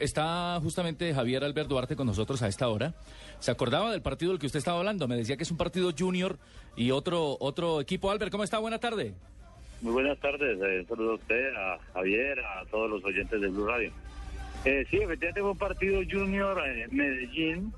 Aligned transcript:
Está 0.00 0.58
justamente 0.60 1.14
Javier 1.14 1.44
Albert 1.44 1.68
Duarte 1.68 1.94
con 1.94 2.08
nosotros 2.08 2.42
a 2.42 2.48
esta 2.48 2.68
hora. 2.68 2.94
¿Se 3.38 3.52
acordaba 3.52 3.92
del 3.92 4.02
partido 4.02 4.32
del 4.32 4.40
que 4.40 4.46
usted 4.46 4.58
estaba 4.58 4.78
hablando? 4.78 5.06
Me 5.06 5.14
decía 5.14 5.36
que 5.36 5.44
es 5.44 5.50
un 5.52 5.56
partido 5.56 5.92
junior 5.96 6.36
y 6.74 6.90
otro 6.90 7.36
otro 7.38 7.80
equipo. 7.80 8.10
Albert, 8.10 8.32
¿cómo 8.32 8.42
está? 8.42 8.58
Buena 8.58 8.80
tarde. 8.80 9.14
Muy 9.82 9.92
buenas 9.92 10.18
tardes. 10.18 10.58
Eh, 10.60 10.84
saludo 10.88 11.12
a 11.12 11.14
usted, 11.14 11.54
a 11.54 11.78
Javier, 11.92 12.40
a 12.40 12.64
todos 12.72 12.90
los 12.90 13.04
oyentes 13.04 13.40
de 13.40 13.46
Blue 13.46 13.68
Radio. 13.68 13.92
Eh, 14.64 14.84
sí, 14.90 14.96
efectivamente 14.96 15.40
fue 15.40 15.50
un 15.52 15.58
partido 15.58 16.00
junior 16.10 16.60
en 16.66 16.96
Medellín, 16.96 17.72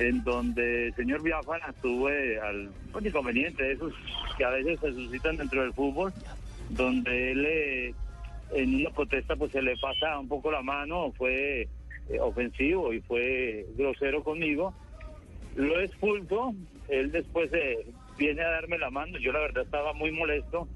en 0.00 0.22
donde 0.24 0.88
el 0.88 0.94
señor 0.96 1.22
Biafara 1.22 1.72
tuve 1.80 2.38
al 2.40 2.70
un 2.92 3.06
inconveniente 3.06 3.62
de 3.62 3.72
esos 3.72 3.94
que 4.36 4.44
a 4.44 4.50
veces 4.50 4.78
se 4.80 4.92
suscitan 4.92 5.38
dentro 5.38 5.62
del 5.62 5.72
fútbol, 5.72 6.12
donde 6.68 7.32
él 7.32 7.46
eh, 7.46 7.94
en 8.52 8.74
una 8.76 8.90
protesta 8.90 9.36
pues 9.36 9.52
se 9.52 9.62
le 9.62 9.76
pasa 9.76 10.18
un 10.18 10.28
poco 10.28 10.50
la 10.50 10.62
mano, 10.62 11.12
fue 11.16 11.68
eh, 12.08 12.20
ofensivo 12.20 12.92
y 12.92 13.00
fue 13.00 13.66
grosero 13.76 14.22
conmigo. 14.22 14.74
Lo 15.56 15.80
expulso, 15.80 16.54
él 16.88 17.10
después 17.10 17.50
eh, 17.52 17.86
viene 18.16 18.42
a 18.42 18.50
darme 18.50 18.78
la 18.78 18.90
mano, 18.90 19.18
yo 19.18 19.32
la 19.32 19.40
verdad 19.40 19.64
estaba 19.64 19.92
muy 19.92 20.12
molesto 20.12 20.68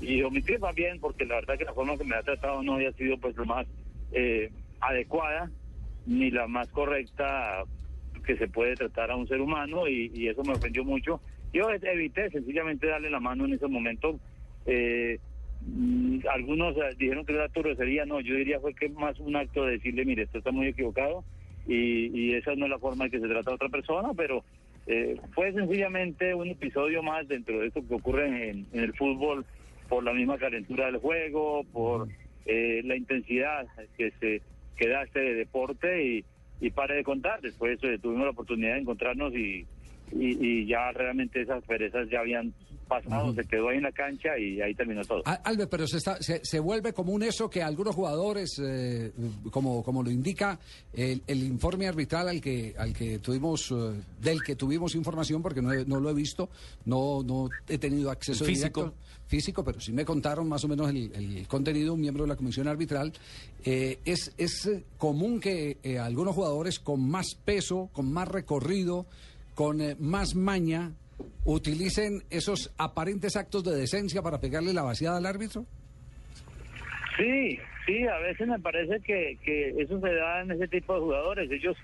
y 0.00 0.22
omití 0.22 0.56
más 0.58 0.74
bien 0.74 0.98
porque 1.00 1.26
la 1.26 1.36
verdad 1.36 1.58
que 1.58 1.64
la 1.64 1.74
forma 1.74 1.98
que 1.98 2.04
me 2.04 2.16
ha 2.16 2.22
tratado 2.22 2.62
no 2.62 2.74
había 2.74 2.92
sido 2.92 3.18
pues 3.18 3.36
lo 3.36 3.44
más 3.44 3.66
eh, 4.12 4.50
adecuada 4.80 5.50
ni 6.06 6.30
la 6.30 6.46
más 6.46 6.68
correcta 6.68 7.64
que 8.24 8.36
se 8.36 8.48
puede 8.48 8.76
tratar 8.76 9.10
a 9.10 9.16
un 9.16 9.28
ser 9.28 9.40
humano 9.40 9.88
y, 9.88 10.10
y 10.14 10.28
eso 10.28 10.44
me 10.44 10.54
ofendió 10.54 10.84
mucho. 10.84 11.20
Yo 11.52 11.68
evité 11.70 12.30
sencillamente 12.30 12.86
darle 12.86 13.10
la 13.10 13.20
mano 13.20 13.44
en 13.44 13.54
ese 13.54 13.66
momento. 13.66 14.18
Eh, 14.66 15.18
algunos 16.32 16.76
eh, 16.76 16.94
dijeron 16.98 17.24
que 17.24 17.34
era 17.34 17.48
grosería, 17.48 18.04
no, 18.06 18.20
yo 18.20 18.34
diría 18.34 18.60
fue 18.60 18.74
que 18.74 18.88
más 18.88 19.18
un 19.20 19.36
acto 19.36 19.64
de 19.64 19.72
decirle, 19.72 20.04
mire, 20.04 20.22
esto 20.22 20.38
está 20.38 20.50
muy 20.50 20.68
equivocado 20.68 21.24
y, 21.66 22.06
y 22.18 22.34
esa 22.34 22.54
no 22.54 22.66
es 22.66 22.70
la 22.70 22.78
forma 22.78 23.04
en 23.04 23.10
que 23.10 23.20
se 23.20 23.28
trata 23.28 23.50
a 23.50 23.54
otra 23.54 23.68
persona, 23.68 24.10
pero 24.16 24.44
eh, 24.86 25.16
fue 25.34 25.52
sencillamente 25.52 26.34
un 26.34 26.48
episodio 26.48 27.02
más 27.02 27.28
dentro 27.28 27.60
de 27.60 27.68
esto 27.68 27.86
que 27.86 27.94
ocurre 27.94 28.50
en, 28.50 28.66
en 28.72 28.80
el 28.80 28.94
fútbol 28.94 29.44
por 29.88 30.02
la 30.04 30.12
misma 30.12 30.38
calentura 30.38 30.86
del 30.86 30.98
juego, 30.98 31.64
por 31.72 32.08
eh, 32.46 32.80
la 32.84 32.96
intensidad 32.96 33.66
que 33.96 34.12
se 34.20 34.42
que 34.76 34.88
da 34.88 35.02
este 35.02 35.34
deporte 35.34 36.02
y, 36.02 36.24
y 36.60 36.70
pare 36.70 36.96
de 36.96 37.04
contar, 37.04 37.42
después 37.42 37.78
eh, 37.82 37.98
tuvimos 38.00 38.24
la 38.24 38.30
oportunidad 38.30 38.74
de 38.74 38.80
encontrarnos 38.80 39.34
y, 39.34 39.66
y, 40.12 40.46
y 40.62 40.66
ya 40.66 40.90
realmente 40.92 41.42
esas 41.42 41.62
perezas 41.64 42.08
ya 42.10 42.20
habían 42.20 42.52
pasado, 42.88 43.32
se 43.34 43.44
quedó 43.44 43.68
ahí 43.68 43.76
en 43.76 43.84
la 43.84 43.92
cancha 43.92 44.36
y 44.36 44.60
ahí 44.60 44.74
terminó 44.74 45.02
todo. 45.04 45.22
Al- 45.24 45.40
Albert, 45.44 45.70
pero 45.70 45.86
se, 45.86 45.98
está, 45.98 46.20
se, 46.20 46.40
se 46.44 46.58
vuelve 46.58 46.92
común 46.92 47.22
eso 47.22 47.48
que 47.48 47.62
algunos 47.62 47.94
jugadores, 47.94 48.60
eh, 48.60 49.12
como, 49.52 49.84
como 49.84 50.02
lo 50.02 50.10
indica 50.10 50.58
el, 50.92 51.22
el 51.28 51.44
informe 51.44 51.86
arbitral 51.86 52.28
al 52.28 52.40
que, 52.40 52.74
al 52.76 52.92
que 52.92 53.20
tuvimos, 53.20 53.70
eh, 53.70 54.00
del 54.20 54.42
que 54.42 54.56
tuvimos 54.56 54.96
información, 54.96 55.40
porque 55.40 55.62
no, 55.62 55.72
he- 55.72 55.84
no 55.84 56.00
lo 56.00 56.10
he 56.10 56.14
visto, 56.14 56.48
no, 56.84 57.22
no 57.22 57.48
he 57.68 57.78
tenido 57.78 58.10
acceso 58.10 58.44
físico. 58.44 58.80
directo 58.80 58.98
físico, 59.28 59.62
pero 59.62 59.80
sí 59.80 59.92
me 59.92 60.04
contaron 60.04 60.48
más 60.48 60.64
o 60.64 60.66
menos 60.68 60.90
el, 60.90 61.12
el 61.14 61.46
contenido, 61.46 61.94
un 61.94 62.00
miembro 62.00 62.24
de 62.24 62.28
la 62.30 62.34
comisión 62.34 62.66
arbitral. 62.66 63.12
Eh, 63.64 64.00
es, 64.04 64.32
es 64.36 64.68
común 64.98 65.38
que 65.38 65.76
eh, 65.84 66.00
algunos 66.00 66.34
jugadores 66.34 66.80
con 66.80 67.08
más 67.08 67.36
peso, 67.44 67.88
con 67.92 68.12
más 68.12 68.26
recorrido, 68.26 69.06
con 69.54 69.80
eh, 69.80 69.96
más 69.98 70.34
maña, 70.34 70.92
utilicen 71.44 72.22
esos 72.30 72.72
aparentes 72.78 73.36
actos 73.36 73.64
de 73.64 73.76
decencia 73.76 74.22
para 74.22 74.40
pegarle 74.40 74.72
la 74.72 74.82
vaciada 74.82 75.18
al 75.18 75.26
árbitro? 75.26 75.66
Sí, 77.16 77.58
sí, 77.86 78.06
a 78.06 78.18
veces 78.18 78.48
me 78.48 78.58
parece 78.58 79.00
que, 79.00 79.38
que 79.44 79.70
eso 79.78 80.00
se 80.00 80.14
da 80.14 80.42
en 80.42 80.52
ese 80.52 80.68
tipo 80.68 80.94
de 80.94 81.00
jugadores. 81.00 81.50
Ellos, 81.50 81.76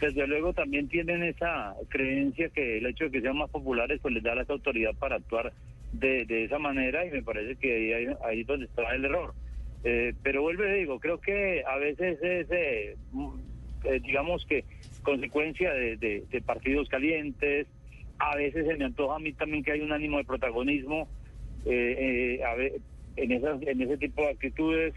desde 0.00 0.26
luego, 0.26 0.52
también 0.52 0.88
tienen 0.88 1.22
esa 1.22 1.74
creencia 1.88 2.48
que 2.50 2.78
el 2.78 2.86
hecho 2.86 3.04
de 3.04 3.10
que 3.10 3.20
sean 3.20 3.38
más 3.38 3.50
populares 3.50 4.00
pues 4.02 4.14
les 4.14 4.22
da 4.22 4.34
esa 4.34 4.52
autoridad 4.52 4.94
para 4.98 5.16
actuar 5.16 5.52
de, 5.92 6.44
esa 6.44 6.58
manera 6.58 7.06
y 7.06 7.10
me 7.10 7.22
parece 7.22 7.56
que 7.56 7.94
ahí, 7.94 8.06
ahí 8.24 8.40
es 8.40 8.46
donde 8.46 8.66
está 8.66 8.82
el 8.94 9.04
error. 9.04 9.34
Eh, 9.84 10.14
pero 10.22 10.42
vuelvo 10.42 10.64
y 10.64 10.80
digo, 10.80 10.98
creo 10.98 11.20
que 11.20 11.62
a 11.66 11.76
veces 11.76 12.18
es, 12.22 12.50
eh, 12.50 12.96
eh, 13.84 14.00
digamos 14.04 14.44
que, 14.46 14.64
consecuencia 15.02 15.72
de, 15.72 15.96
de- 15.96 16.24
de 16.30 16.40
partidos 16.40 16.88
calientes. 16.88 17.66
A 18.18 18.36
veces 18.36 18.66
se 18.66 18.76
me 18.76 18.84
antoja 18.84 19.16
a 19.16 19.18
mí 19.18 19.32
también 19.32 19.62
que 19.64 19.72
hay 19.72 19.80
un 19.80 19.92
ánimo 19.92 20.18
de 20.18 20.24
protagonismo 20.24 21.08
eh, 21.66 22.38
eh, 22.40 22.44
a 22.44 22.54
en, 23.16 23.32
esas, 23.32 23.60
en 23.62 23.82
ese 23.82 23.96
tipo 23.98 24.22
de 24.22 24.28
actitudes. 24.30 24.94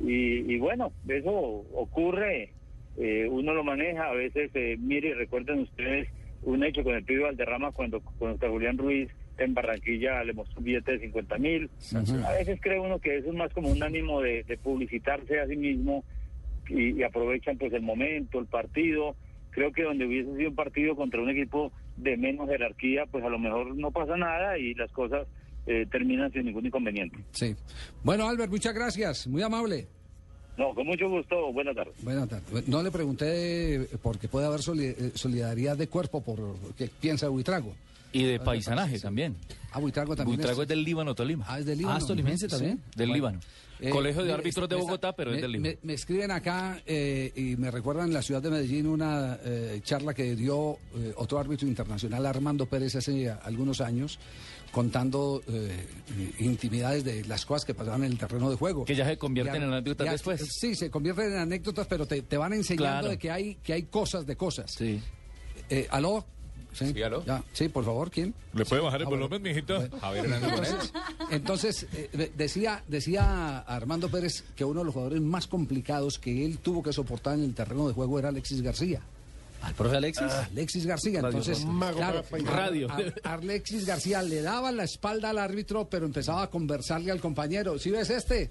Y, 0.00 0.52
y 0.54 0.58
bueno, 0.58 0.92
eso 1.08 1.30
ocurre, 1.74 2.50
eh, 2.98 3.26
uno 3.30 3.54
lo 3.54 3.64
maneja, 3.64 4.08
a 4.08 4.12
veces, 4.14 4.50
mire, 4.78 5.14
recuerden 5.14 5.60
ustedes 5.60 6.08
un 6.42 6.62
hecho 6.64 6.84
con 6.84 6.94
el 6.94 7.02
pibe 7.02 7.22
Valderrama 7.24 7.72
cuando, 7.72 8.00
cuando 8.18 8.48
Julián 8.48 8.78
Ruiz 8.78 9.08
en 9.38 9.52
Barranquilla 9.54 10.22
le 10.24 10.32
mostró 10.32 10.58
un 10.60 10.64
billete 10.64 10.92
de 10.92 11.00
50 11.00 11.38
mil. 11.38 11.68
A 12.24 12.32
veces 12.32 12.58
cree 12.60 12.78
uno 12.78 12.98
que 13.00 13.16
eso 13.18 13.28
es 13.30 13.34
más 13.34 13.52
como 13.52 13.68
un 13.70 13.82
ánimo 13.82 14.20
de, 14.22 14.44
de 14.44 14.56
publicitarse 14.56 15.40
a 15.40 15.46
sí 15.46 15.56
mismo 15.56 16.04
y, 16.68 16.98
y 16.98 17.02
aprovechan 17.02 17.58
pues 17.58 17.72
el 17.72 17.82
momento, 17.82 18.38
el 18.38 18.46
partido. 18.46 19.16
Creo 19.50 19.72
que 19.72 19.84
donde 19.84 20.06
hubiese 20.06 20.36
sido 20.36 20.50
un 20.50 20.54
partido 20.54 20.94
contra 20.96 21.22
un 21.22 21.30
equipo 21.30 21.72
de 21.96 22.16
menos 22.16 22.48
jerarquía, 22.48 23.06
pues 23.10 23.24
a 23.24 23.28
lo 23.28 23.38
mejor 23.38 23.74
no 23.74 23.90
pasa 23.90 24.16
nada 24.16 24.58
y 24.58 24.74
las 24.74 24.92
cosas 24.92 25.26
eh, 25.66 25.86
terminan 25.90 26.30
sin 26.32 26.44
ningún 26.44 26.66
inconveniente. 26.66 27.18
Sí. 27.30 27.54
Bueno, 28.04 28.28
Albert, 28.28 28.50
muchas 28.50 28.74
gracias, 28.74 29.26
muy 29.26 29.42
amable. 29.42 29.86
No, 30.56 30.74
con 30.74 30.86
mucho 30.86 31.08
gusto, 31.08 31.52
buenas 31.52 31.74
tardes. 31.74 32.02
Buenas 32.02 32.28
tardes. 32.28 32.68
No 32.68 32.82
le 32.82 32.90
pregunté 32.90 33.88
porque 34.02 34.28
puede 34.28 34.46
haber 34.46 34.60
eh, 34.60 35.10
solidaridad 35.14 35.76
de 35.76 35.88
cuerpo 35.88 36.22
por 36.22 36.38
qué 36.76 36.88
piensa 37.00 37.28
Buitrago. 37.28 37.74
Y 38.16 38.24
de 38.24 38.40
paisanaje 38.40 38.98
también. 38.98 39.36
Ah, 39.72 39.78
Buitrago 39.78 40.16
también. 40.16 40.36
Buitrago 40.38 40.62
es- 40.62 40.64
es 40.64 40.68
del 40.68 40.82
Líbano, 40.84 41.14
Tolima. 41.14 41.44
Ah, 41.48 41.58
es 41.58 41.66
del 41.66 41.78
Líbano. 41.78 41.96
Ah, 41.96 41.98
es 41.98 42.06
tolimense 42.06 42.48
también. 42.48 42.82
Del. 42.94 43.10
Líbano. 43.12 43.40
Eh, 43.78 43.90
Colegio 43.90 44.24
de 44.24 44.32
Árbitros 44.32 44.66
de 44.70 44.74
Bogotá, 44.76 45.14
pero 45.14 45.30
me, 45.32 45.36
es 45.36 45.42
del 45.42 45.52
Líbano. 45.52 45.74
Me, 45.82 45.92
escriben 45.92 46.30
acá 46.30 46.80
eh, 46.86 47.30
y 47.36 47.56
me 47.56 47.70
recuerdan 47.70 48.06
en 48.06 48.14
la 48.14 48.22
ciudad 48.22 48.40
de 48.40 48.48
Medellín 48.48 48.86
una 48.86 49.38
eh, 49.44 49.80
charla 49.84 50.14
que 50.14 50.34
dio 50.34 50.78
otro 51.16 51.38
árbitro 51.38 51.68
internacional, 51.68 52.24
Armando 52.24 52.64
Pérez, 52.64 52.96
hace 52.96 53.28
algunos 53.30 53.82
años, 53.82 54.18
contando 54.72 55.42
intimidades 56.38 57.04
de 57.04 57.24
las 57.26 57.44
cosas 57.44 57.66
que 57.66 57.74
pasaban 57.74 58.04
en 58.04 58.12
el 58.12 58.18
terreno 58.18 58.48
de 58.48 58.56
juego. 58.56 58.84
Que 58.86 58.94
ya 58.94 59.04
se 59.04 59.18
convierten 59.18 59.62
en 59.62 59.72
anécdotas 59.72 60.10
después. 60.10 60.40
Sí, 60.58 60.74
se 60.74 60.90
convierten 60.90 61.32
en 61.32 61.38
anécdotas, 61.38 61.86
pero 61.86 62.06
te, 62.06 62.22
te 62.22 62.36
van 62.38 62.54
enseñando 62.54 63.08
de 63.10 63.18
que 63.18 63.30
hay, 63.30 63.56
que 63.56 63.74
hay 63.74 63.82
cosas 63.84 64.24
de 64.26 64.36
cosas. 64.36 64.70
Sí. 64.72 65.00
¿Aló? 65.90 66.24
Sí, 66.76 66.92
Sí, 66.92 67.02
aló. 67.02 67.24
Ya, 67.24 67.42
sí, 67.52 67.68
por 67.68 67.84
favor, 67.84 68.10
¿quién? 68.10 68.34
¿Le 68.52 68.64
puede 68.64 68.82
bajar 68.82 69.00
el 69.00 69.06
Ah, 69.06 69.10
volumen, 69.10 69.42
mijito? 69.42 69.82
Javier 70.00 70.24
Hernández 70.26 70.50
Bonet. 70.52 70.92
Entonces, 71.30 71.86
eh, 71.92 72.32
decía, 72.36 72.82
decía 72.86 73.58
Armando 73.60 74.08
Pérez 74.10 74.44
que 74.54 74.64
uno 74.64 74.80
de 74.80 74.84
los 74.86 74.94
jugadores 74.94 75.20
más 75.22 75.46
complicados 75.46 76.18
que 76.18 76.44
él 76.44 76.58
tuvo 76.58 76.82
que 76.82 76.92
soportar 76.92 77.34
en 77.34 77.44
el 77.44 77.54
terreno 77.54 77.88
de 77.88 77.94
juego 77.94 78.18
era 78.18 78.28
Alexis 78.28 78.60
García. 78.62 79.00
¿Al 79.62 79.74
profe 79.74 79.96
Alexis? 79.96 80.26
Alexis 80.30 80.86
García, 80.86 81.20
entonces, 81.20 81.66
claro, 81.94 82.22
Radio. 82.44 82.88
a- 82.90 82.98
a- 83.28 83.34
Alexis 83.34 83.86
García 83.86 84.22
le 84.22 84.42
daba 84.42 84.70
la 84.70 84.84
espalda 84.84 85.30
al 85.30 85.38
árbitro, 85.38 85.88
pero 85.88 86.04
empezaba 86.06 86.42
a 86.42 86.50
conversarle 86.50 87.10
al 87.10 87.20
compañero. 87.20 87.78
Si 87.78 87.90
ves 87.90 88.10
este, 88.10 88.50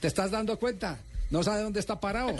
te 0.00 0.08
estás 0.08 0.30
dando 0.30 0.58
cuenta. 0.58 0.98
No 1.30 1.42
sabe 1.42 1.62
dónde 1.62 1.80
está 1.80 1.98
parado. 2.00 2.34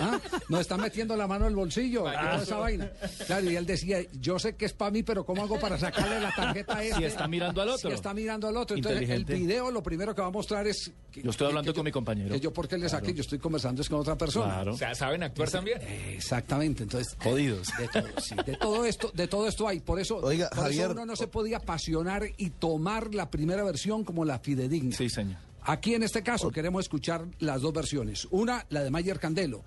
¿Ah? 0.00 0.20
Nos 0.50 0.60
está 0.60 0.76
metiendo 0.76 1.16
la 1.16 1.26
mano 1.26 1.46
en 1.46 1.50
el 1.52 1.56
bolsillo. 1.56 2.06
y 2.08 2.12
toda 2.14 2.42
esa 2.42 2.56
vaina. 2.58 2.90
Claro, 3.26 3.50
y 3.50 3.56
él 3.56 3.64
decía, 3.64 3.98
yo 4.20 4.38
sé 4.38 4.56
que 4.56 4.66
es 4.66 4.72
para 4.74 4.90
mí, 4.90 5.02
pero 5.02 5.24
¿cómo 5.24 5.42
hago 5.42 5.58
para 5.58 5.78
sacarle 5.78 6.20
la 6.20 6.30
tarjeta 6.34 6.76
a 6.76 6.84
este? 6.84 6.98
Si 6.98 7.04
está 7.04 7.26
mirando 7.28 7.62
al 7.62 7.70
otro. 7.70 7.88
Si 7.90 7.94
está 7.94 8.12
mirando 8.12 8.48
al 8.48 8.56
otro. 8.58 8.76
Entonces, 8.76 9.08
el 9.08 9.24
video 9.24 9.70
lo 9.70 9.82
primero 9.82 10.14
que 10.14 10.20
va 10.20 10.28
a 10.28 10.30
mostrar 10.30 10.66
es... 10.66 10.92
que- 11.10 11.22
Yo 11.22 11.30
estoy 11.30 11.46
hablando 11.46 11.72
que 11.72 11.74
con 11.76 11.80
yo- 11.80 11.84
mi 11.84 11.92
compañero. 11.92 12.34
Que 12.34 12.40
yo, 12.40 12.52
¿por 12.52 12.68
qué 12.68 12.76
le 12.76 12.88
saqué? 12.88 13.14
Yo 13.14 13.22
estoy 13.22 13.38
conversando 13.38 13.80
es 13.80 13.88
con 13.88 14.00
otra 14.00 14.16
persona. 14.16 14.52
Claro. 14.54 14.74
O 14.74 14.76
sea, 14.76 14.94
¿saben 14.94 15.22
actuar 15.22 15.50
también? 15.50 15.80
Exactamente, 15.80 16.82
entonces 16.82 17.16
Jodidos. 17.22 17.68
de 17.78 17.88
todo, 17.88 18.20
sí, 18.20 18.34
de 18.44 18.56
todo 18.56 18.84
esto, 18.84 19.10
de 19.14 19.28
todo 19.28 19.48
esto 19.48 19.66
hay, 19.68 19.80
por 19.80 19.98
eso, 19.98 20.16
Oiga, 20.18 20.48
por 20.48 20.58
eso 20.58 20.62
Javier, 20.64 20.90
uno 20.90 21.06
no 21.06 21.16
se 21.16 21.26
podía 21.26 21.58
apasionar 21.58 22.24
y 22.36 22.50
tomar 22.50 23.14
la 23.14 23.30
primera 23.30 23.62
versión 23.64 24.04
como 24.04 24.24
la 24.24 24.38
fidedigna. 24.38 24.94
Sí, 24.94 25.08
señor. 25.08 25.38
Aquí 25.68 25.94
en 25.94 26.04
este 26.04 26.22
caso 26.22 26.52
queremos 26.52 26.84
escuchar 26.84 27.26
las 27.40 27.60
dos 27.60 27.72
versiones. 27.72 28.28
Una, 28.30 28.64
la 28.70 28.84
de 28.84 28.90
Mayer 28.90 29.18
Candelo. 29.18 29.64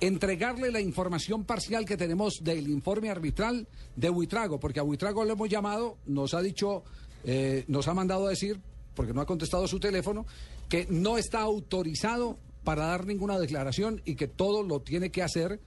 Entregarle 0.00 0.70
la 0.70 0.80
información 0.80 1.44
parcial 1.44 1.84
que 1.84 1.96
tenemos 1.96 2.44
del 2.44 2.68
informe 2.68 3.10
arbitral 3.10 3.66
de 3.96 4.08
Buitrago, 4.08 4.60
porque 4.60 4.78
a 4.78 4.84
Buitrago 4.84 5.24
lo 5.24 5.32
hemos 5.32 5.48
llamado, 5.48 5.98
nos 6.06 6.34
ha 6.34 6.42
dicho, 6.42 6.84
eh, 7.24 7.64
nos 7.66 7.88
ha 7.88 7.94
mandado 7.94 8.26
a 8.26 8.30
decir, 8.30 8.60
porque 8.94 9.12
no 9.12 9.20
ha 9.20 9.26
contestado 9.26 9.66
su 9.66 9.80
teléfono, 9.80 10.26
que 10.68 10.86
no 10.88 11.18
está 11.18 11.40
autorizado 11.40 12.38
para 12.62 12.86
dar 12.86 13.04
ninguna 13.04 13.38
declaración 13.38 14.00
y 14.04 14.14
que 14.14 14.28
todo 14.28 14.62
lo 14.62 14.80
tiene 14.80 15.10
que 15.10 15.22
hacer 15.22 15.60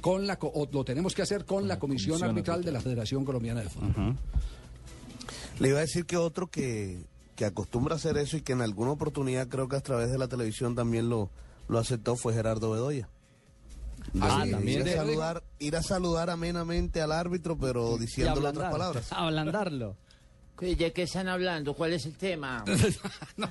con 0.00 0.28
la 0.28 0.38
o 0.40 0.68
lo 0.70 0.84
tenemos 0.84 1.14
que 1.14 1.22
hacer 1.22 1.44
con 1.44 1.66
la 1.66 1.80
comisión, 1.80 2.10
comisión 2.10 2.30
arbitral 2.30 2.58
arbitral. 2.58 2.64
de 2.64 2.72
la 2.72 2.80
Federación 2.80 3.24
Colombiana 3.24 3.62
de 3.62 3.70
Fútbol. 3.70 4.16
Le 5.58 5.68
iba 5.68 5.78
a 5.78 5.80
decir 5.80 6.06
que 6.06 6.16
otro 6.16 6.46
que, 6.48 7.04
que 7.36 7.44
acostumbra 7.44 7.94
a 7.94 7.96
hacer 7.96 8.16
eso 8.16 8.36
y 8.36 8.40
que 8.42 8.52
en 8.54 8.62
alguna 8.62 8.90
oportunidad 8.90 9.46
creo 9.48 9.68
que 9.68 9.76
a 9.76 9.80
través 9.80 10.10
de 10.10 10.18
la 10.18 10.26
televisión 10.26 10.74
también 10.74 11.08
lo, 11.08 11.30
lo 11.68 11.78
aceptó 11.78 12.16
fue 12.16 12.32
Gerardo 12.34 12.70
Bedoya. 12.72 13.08
Ah, 14.20 14.44
de 14.44 14.52
también 14.52 14.78
ir, 14.80 14.84
de- 14.84 14.92
a 14.94 14.96
saludar, 15.04 15.42
ir 15.58 15.76
a 15.76 15.82
saludar 15.82 16.30
amenamente 16.30 17.00
al 17.02 17.12
árbitro, 17.12 17.56
pero 17.58 17.96
diciéndole 17.98 18.48
otras 18.48 18.70
palabras. 18.72 19.12
Ablandarlo. 19.12 19.96
¿De 20.60 20.92
qué 20.92 21.02
están 21.02 21.28
hablando? 21.28 21.74
¿Cuál 21.74 21.92
es 21.92 22.06
el 22.06 22.14
tema? 22.14 22.64
no, 23.36 23.48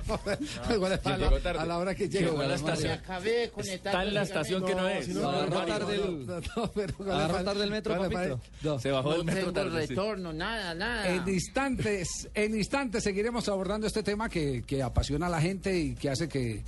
igual 0.74 0.94
es 0.94 1.06
a, 1.06 1.18
la, 1.18 1.28
a 1.62 1.66
la 1.66 1.78
hora 1.78 1.94
que 1.94 2.08
la 2.10 2.32
bueno, 2.32 2.54
estación. 2.56 2.88
Me 2.90 2.94
acabé. 2.98 3.52
Está 3.58 4.04
en 4.04 4.14
la 4.14 4.24
estación 4.24 4.66
que 4.66 4.74
no 4.76 4.88
es. 4.90 5.08
no, 5.10 5.30
agarró 5.30 5.66
tarde 5.66 5.96
el- 5.96 6.26
no, 6.26 6.40
no, 6.56 6.72
pero 6.76 6.94
¿cuál 6.96 7.12
Agarró 7.12 7.38
es- 7.40 7.46
tarde 7.46 7.64
el 7.64 7.70
metro, 7.72 7.98
papito. 7.98 8.40
no. 8.64 8.80
Se 8.80 8.92
bajó 8.92 9.10
No 9.12 9.18
del 9.18 9.26
metro 9.26 9.54
tengo 9.54 9.70
tarde. 9.70 9.88
retorno, 9.88 10.34
nada, 10.34 10.74
nada. 10.74 11.08
En 11.10 11.28
instantes, 11.28 12.28
en 12.34 12.56
instantes 12.58 13.04
seguiremos 13.04 13.48
abordando 13.50 13.86
este 13.88 14.02
tema 14.02 14.28
que, 14.30 14.64
que 14.66 14.82
apasiona 14.82 15.28
a 15.28 15.30
la 15.30 15.42
gente 15.42 15.78
y 15.78 15.94
que 15.96 16.10
hace 16.10 16.28
que 16.28 16.64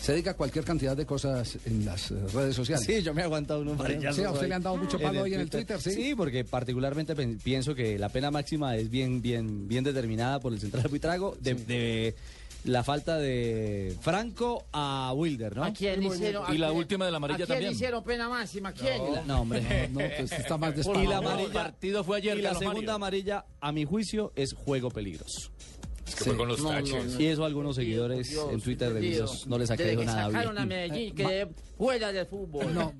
se 0.00 0.14
diga 0.14 0.34
cualquier 0.34 0.64
cantidad 0.64 0.96
de 0.96 1.04
cosas 1.04 1.58
en 1.66 1.84
las 1.84 2.10
eh, 2.10 2.14
redes 2.32 2.54
sociales. 2.56 2.84
Sí, 2.86 3.02
yo 3.02 3.12
me 3.14 3.20
he 3.22 3.24
aguantado 3.24 3.60
unos 3.60 3.76
varillazos 3.76 4.16
Sí, 4.16 4.24
a 4.24 4.30
usted 4.30 4.48
le 4.48 4.54
han 4.54 4.62
dado 4.62 4.76
mucho 4.76 4.98
palo 4.98 5.22
hoy 5.22 5.34
en 5.34 5.40
el 5.40 5.50
Twitter, 5.50 5.80
¿sí? 5.80 5.90
Sí, 5.92 6.14
porque 6.14 6.44
particularmente 6.44 7.14
pienso 7.38 7.74
que 7.74 7.98
la 7.98 8.08
pena 8.08 8.30
máxima 8.30 8.76
es 8.76 8.88
bien, 8.90 9.20
bien, 9.20 9.68
bien 9.68 9.84
determinada 9.84 10.40
por 10.40 10.52
el 10.52 10.60
central 10.60 10.82
de 10.84 10.88
Buitrago 10.88 11.36
de, 11.40 11.54
de 11.54 12.14
la 12.64 12.82
falta 12.82 13.18
de 13.18 13.94
Franco 14.00 14.66
a 14.72 15.12
Wilder, 15.14 15.56
¿no? 15.56 15.64
¿A 15.64 15.72
quién 15.72 16.00
le 16.00 16.06
hicieron? 16.06 16.44
Y 16.52 16.56
a 16.56 16.58
la 16.58 16.66
quién- 16.68 16.78
última 16.78 17.04
de 17.04 17.10
la 17.10 17.16
amarilla 17.18 17.34
¿A 17.34 17.46
quién 17.46 17.48
también. 17.48 17.70
le 17.70 17.76
hicieron 17.76 18.04
pena 18.04 18.28
máxima? 18.28 18.70
¿A 18.70 18.72
quién? 18.72 19.02
No, 19.26 19.40
hombre. 19.42 19.88
No, 19.92 20.00
pues 20.16 20.32
está 20.32 20.56
más 20.56 20.72
Y 20.74 20.76
despavado. 20.78 21.04
la 21.04 21.10
favor. 21.16 21.26
amarilla, 21.32 21.46
El 21.46 21.52
partido 21.52 22.04
fue 22.04 22.16
ayer, 22.18 22.38
Y 22.38 22.42
la 22.42 22.50
segunda 22.54 22.74
Mario. 22.74 22.92
amarilla, 22.94 23.44
a 23.60 23.72
mi 23.72 23.84
juicio, 23.84 24.32
es 24.36 24.54
juego 24.54 24.90
peligroso. 24.90 25.50
Es 26.08 26.14
que 26.14 26.24
fue 26.24 26.36
con 26.36 26.48
los 26.48 26.58
No, 26.60 26.72
no, 26.72 26.78
taches. 26.78 27.04
no. 27.14 27.20
Y 27.20 27.26
eso 27.26 27.42
a 27.44 27.46
algunos 27.46 27.76
seguidores 27.76 28.30
Dios, 28.30 28.52
en 28.52 28.60
Twitter 28.60 28.92
de 28.92 29.00
Dios. 29.00 29.46
no 29.46 29.58
les 29.58 29.70
ha 29.70 29.76
caído 29.76 30.00
que 30.00 30.06
nada 30.06 30.26
sacaron 30.26 30.58
a 30.58 30.64
bien. 30.64 30.68
Medellín, 30.68 31.14
que 31.14 31.48
fuera 31.76 32.12
del 32.12 32.26
fútbol. 32.26 32.74
No, 32.74 32.94